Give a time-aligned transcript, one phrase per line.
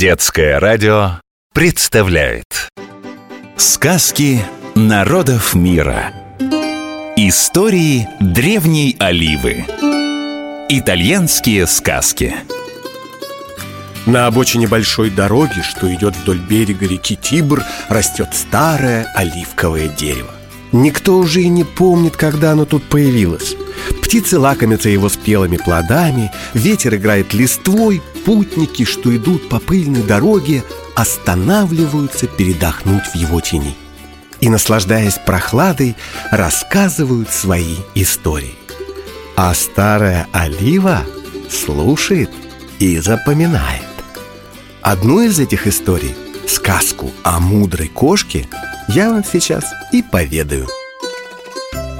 [0.00, 1.20] Детское радио
[1.52, 2.70] представляет
[3.58, 4.40] Сказки
[4.74, 6.14] народов мира
[7.16, 9.66] Истории древней Оливы
[10.70, 12.34] Итальянские сказки
[14.06, 20.30] На обочине большой дороги, что идет вдоль берега реки Тибр, растет старое оливковое дерево.
[20.72, 23.54] Никто уже и не помнит, когда оно тут появилось.
[24.10, 30.64] Птицы лакомятся его спелыми плодами, ветер играет листвой, путники, что идут по пыльной дороге,
[30.96, 33.76] останавливаются передохнуть в его тени.
[34.40, 35.94] И, наслаждаясь прохладой,
[36.32, 38.56] рассказывают свои истории.
[39.36, 41.04] А старая олива
[41.48, 42.32] слушает
[42.80, 43.84] и запоминает.
[44.82, 46.16] Одну из этих историй,
[46.48, 48.48] сказку о мудрой кошке,
[48.88, 50.66] я вам сейчас и поведаю.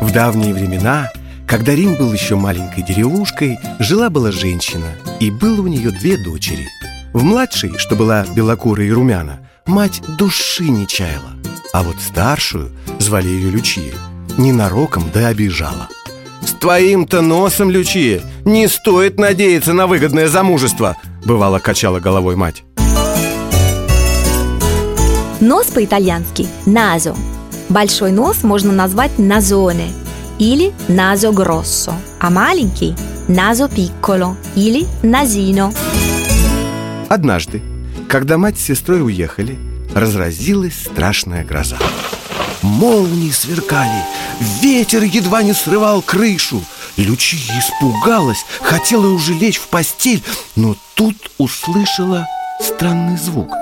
[0.00, 1.12] В давние времена,
[1.50, 4.86] когда Рим был еще маленькой деревушкой, жила-была женщина,
[5.18, 6.68] и было у нее две дочери.
[7.12, 11.32] В младшей, что была белокурая и румяна, мать души не чаяла,
[11.72, 13.94] а вот старшую, звали ее Лючия,
[14.38, 15.88] ненароком да обижала.
[16.40, 22.62] «С твоим-то носом, Лючия, не стоит надеяться на выгодное замужество!» Бывало, качала головой мать.
[25.40, 27.16] Нос по-итальянски– назо.
[27.68, 29.88] Большой нос можно назвать назоне
[30.40, 32.96] или назо гроссо, а маленький–
[33.28, 35.72] назо пикколо или назино.
[37.08, 37.62] Однажды,
[38.08, 39.56] когда мать с сестрой уехали,
[39.94, 41.78] разразилась страшная гроза.
[42.62, 44.04] Молнии сверкали,
[44.60, 46.62] ветер едва не срывал крышу.
[46.96, 50.22] Лючия испугалась, хотела уже лечь в постель,
[50.56, 52.26] но тут услышала
[52.60, 53.52] странный звук,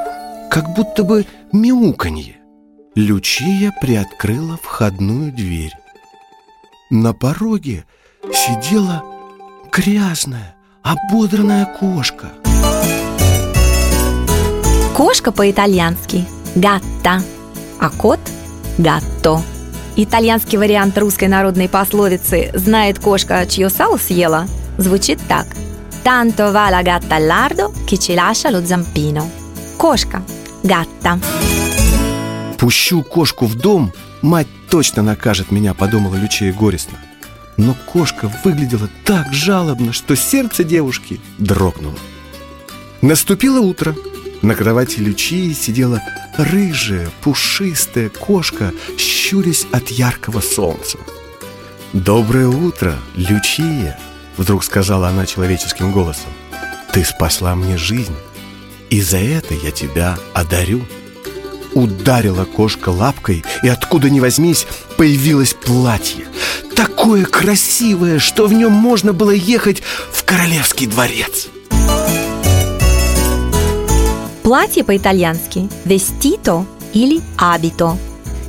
[0.51, 2.37] как будто бы мяуканье.
[2.95, 5.73] Лючия приоткрыла входную дверь.
[6.91, 7.85] На пороге
[8.33, 9.05] сидела
[9.71, 12.33] грязная, ободранная кошка.
[14.97, 17.23] Кошка по-итальянски– гатта,
[17.79, 18.21] а кот–
[18.79, 19.43] гатто.
[19.97, 24.47] Итальянский вариант русской народной пословицы «знает кошка, чье сало съела»
[24.79, 25.47] звучит так
[26.03, 29.29] «Tanto va la gatta al lardo che ci lascia lo zampino».
[29.77, 30.23] Кошка–
[30.63, 31.21] гатта.
[32.57, 36.99] Пущу кошку в дом, мать точно накажет меня, подумала Лючия горестно.
[37.57, 41.99] Но кошка выглядела так жалобно, что сердце девушки дрогнуло.
[43.01, 43.95] Наступило утро.
[44.43, 46.01] На кровати Лючии сидела
[46.37, 50.99] рыжая, пушистая кошка, щурясь от яркого солнца.
[51.93, 53.99] «Доброе утро, Лючия!»
[54.37, 56.31] Вдруг сказала она человеческим голосом.
[56.93, 58.15] «Ты спасла мне жизнь,
[58.91, 60.83] и за это я тебя одарю!»
[61.75, 66.27] Ударила кошка лапкой, и откуда ни возьмись, появилось платье.
[66.75, 71.49] Такое красивое, что в нем можно было ехать в королевский дворец.
[74.43, 76.65] Платье по-итальянски– vestito
[76.95, 77.97] или abito.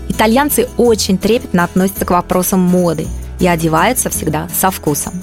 [0.07, 3.07] Итальянцы очень трепетно относятся к вопросам моды
[3.39, 5.13] и одеваются всегда со вкусом.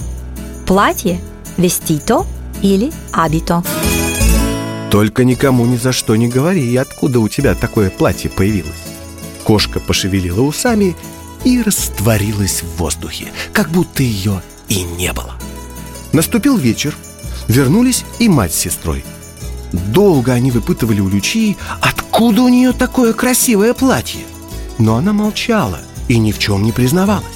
[0.67, 1.21] Платье–
[1.57, 2.27] vestito
[2.63, 3.65] или abito.
[4.91, 8.73] Только никому ни за что не говори, откуда у тебя такое платье появилось.
[9.45, 10.97] Кошка пошевелила усами
[11.45, 15.35] и растворилась в воздухе, как будто ее и не было.
[16.13, 16.97] Наступил вечер,
[17.49, 19.05] вернулись и мать с сестрой.
[19.73, 24.23] Долго они выпытывали у Лючии, откуда у нее такое красивое платье.
[24.79, 27.27] Но она молчала и ни в чем не признавалась.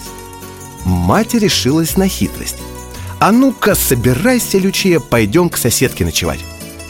[0.85, 2.57] Мать решилась на хитрость.
[3.19, 6.41] «А ну-ка, собирайся, Лючия, пойдем к соседке ночевать.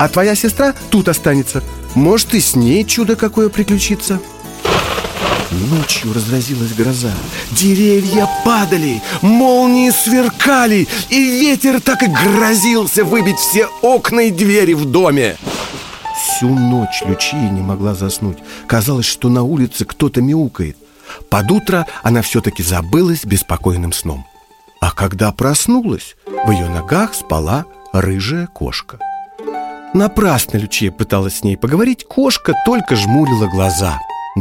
[0.01, 1.63] А твоя сестра тут останется.
[1.95, 4.19] Может, и с ней чудо какое приключится».
[5.51, 7.13] Ночью разразилась гроза.
[7.51, 14.87] Деревья падали, молнии сверкали И ветер так и грозился выбить все окна и двери в
[14.87, 15.37] доме.
[16.17, 18.39] Всю ночь Лючия не могла заснуть.
[18.67, 20.79] Казалось, что на улице кто-то мяукает.
[21.29, 24.25] Под утро она все-таки забылась беспокойным сном.
[24.81, 26.17] А когда проснулась,
[26.47, 28.99] в ее ногах спала рыжая кошка
[29.93, 33.99] Напрасно Лючия пыталась с ней поговорить Кошка только жмурила глаза.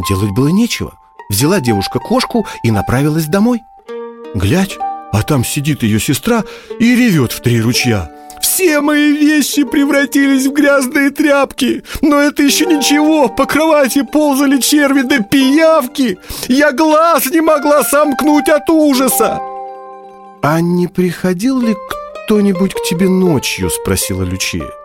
[0.07, 0.93] Делать было нечего.
[1.29, 3.61] Взяла девушка кошку и направилась домой.
[4.35, 4.77] Глядь,
[5.11, 6.43] а там сидит ее сестра
[6.79, 8.11] и ревет в три ручья.
[8.41, 13.27] Все мои вещи превратились в грязные тряпки Но это еще ничего.
[13.27, 16.19] По кровати ползали черви да пиявки.
[16.47, 19.39] Я глаз не могла сомкнуть от ужаса.
[20.41, 21.75] А не приходил ли
[22.25, 23.69] кто-нибудь к тебе ночью?
[23.69, 24.78] Спросила Лючия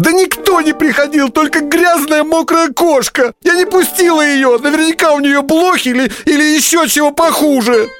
[0.00, 5.42] да никто не приходил, только грязная мокрая кошка Я не пустила ее, наверняка у нее
[5.42, 7.90] блохи или, или еще чего похуже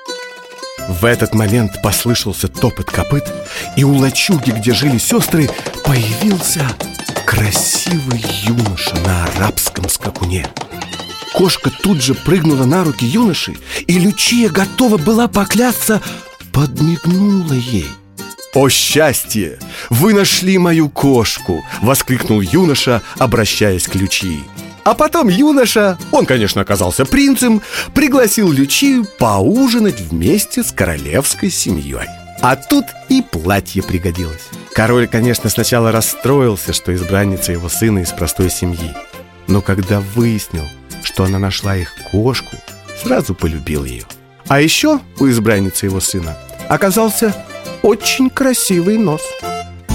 [0.88, 3.30] В этот момент послышался топот копыт
[3.76, 5.50] И у лачуги, где жили сестры,
[5.84, 6.62] появился
[7.26, 10.48] красивый юноша на арабском скакуне.
[11.34, 13.56] Кошка тут же прыгнула на руки юноши,
[13.86, 16.00] и Лючия готова была поклясться,
[16.52, 17.86] подмигнула ей.
[18.52, 19.58] «О счастье!
[19.90, 24.42] Вы нашли мою кошку!»— воскликнул юноша, обращаясь к Лючии.
[24.82, 27.62] А потом юноша, он, конечно, оказался принцем,
[27.94, 32.08] пригласил Лючию поужинать вместе с королевской семьей.
[32.40, 34.48] А тут и платье пригодилось.
[34.72, 38.96] Король, конечно, сначала расстроился, что избранница его сына из простой семьи.
[39.46, 40.64] Но когда выяснил,
[41.04, 42.56] что она нашла их кошку,
[43.02, 44.04] сразу полюбил ее.
[44.48, 46.36] А еще у избранницы его сына
[46.68, 47.34] оказался
[47.82, 49.22] очень красивый нос.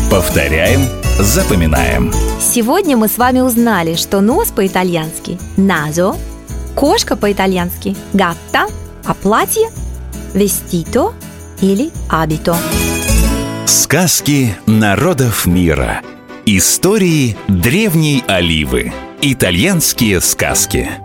[0.10, 0.82] Повторяем,
[1.20, 2.12] запоминаем.
[2.40, 6.16] Сегодня мы с вами узнали, что нос по-итальянски «назо»,
[6.76, 8.68] кошка по-итальянски «гатта»,
[9.04, 9.70] а платье
[10.34, 11.14] «вестито»
[11.62, 12.56] или «абито».
[13.66, 16.02] Сказки народов мира.
[16.46, 18.94] Истории древней Оливы.
[19.22, 21.05] Итальянские сказки.